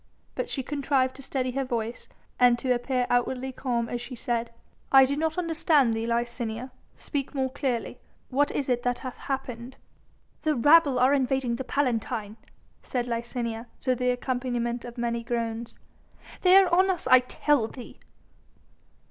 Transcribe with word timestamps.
But 0.33 0.49
she 0.49 0.63
contrived 0.63 1.15
to 1.17 1.21
steady 1.21 1.51
her 1.51 1.63
voice 1.63 2.09
and 2.39 2.57
to 2.57 2.73
appear 2.73 3.05
outwardly 3.11 3.51
calm 3.51 3.87
as 3.87 4.01
she 4.01 4.15
said: 4.15 4.51
"I 4.91 5.05
do 5.05 5.15
not 5.15 5.37
understand 5.37 5.93
thee, 5.93 6.07
Licinia, 6.07 6.71
speak 6.95 7.35
more 7.35 7.51
clearly. 7.51 7.99
What 8.31 8.49
is 8.49 8.67
it 8.67 8.81
that 8.81 8.97
hath 9.05 9.17
happened?" 9.17 9.77
"The 10.41 10.55
rabble 10.55 10.97
are 10.97 11.13
invading 11.13 11.57
the 11.57 11.63
Palatine," 11.63 12.37
said 12.81 13.05
Licinia, 13.05 13.67
to 13.81 13.93
the 13.93 14.09
accompaniment 14.09 14.85
of 14.85 14.97
many 14.97 15.23
groans. 15.23 15.77
"They 16.41 16.55
are 16.57 16.73
on 16.73 16.89
us 16.89 17.05
I 17.05 17.19
tell 17.19 17.67
thee." 17.67 17.99